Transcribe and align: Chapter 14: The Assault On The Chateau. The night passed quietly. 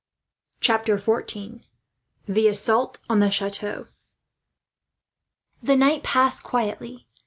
Chapter 0.61 0.97
14: 0.97 1.63
The 2.25 2.47
Assault 2.47 2.97
On 3.07 3.19
The 3.19 3.29
Chateau. 3.29 3.85
The 5.61 5.75
night 5.75 6.01
passed 6.01 6.41
quietly. 6.41 7.05